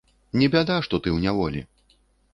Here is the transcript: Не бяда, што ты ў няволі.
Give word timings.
Не 0.43 0.47
бяда, 0.55 0.77
што 0.87 1.01
ты 1.03 1.07
ў 1.15 1.17
няволі. 1.29 1.61